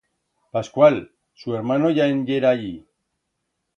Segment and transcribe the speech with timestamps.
[0.51, 2.87] Pascual, su ermano, ya en yera allí.